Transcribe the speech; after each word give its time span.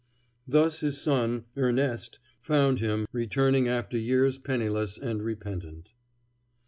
Thus 0.47 0.79
his 0.79 0.99
son, 0.99 1.45
Erneste, 1.55 2.17
found 2.39 2.79
him, 2.79 3.05
returning 3.11 3.67
after 3.67 3.99
years 3.99 4.39
penniless 4.39 4.97
and 4.97 5.21
repentant. 5.21 5.93